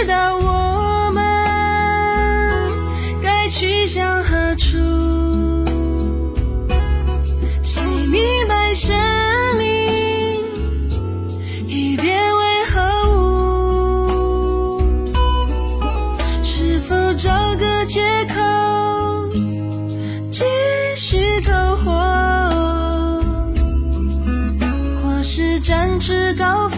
[0.00, 1.24] 知道我们
[3.20, 4.76] 该去向何处？
[7.62, 8.96] 谁明白生
[9.58, 9.66] 命
[11.66, 14.80] 已变为何物？
[16.44, 18.36] 是否找个借口
[20.30, 20.44] 继
[20.94, 21.50] 续苟
[21.84, 21.90] 活？
[25.02, 26.77] 或是展翅高飞，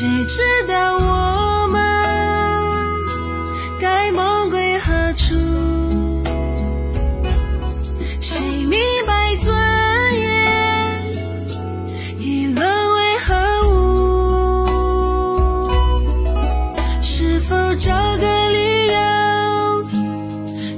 [0.00, 1.78] 谁知道我们
[3.78, 5.34] 该梦归何处？
[8.18, 9.54] 谁明白尊
[10.18, 11.04] 严
[12.18, 13.34] 已沦为何
[13.68, 13.68] 物？
[17.02, 18.94] 是否找个理由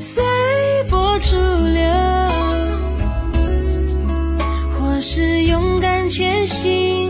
[0.00, 0.24] 随
[0.88, 1.82] 波逐流？
[4.78, 7.09] 或是勇敢前行。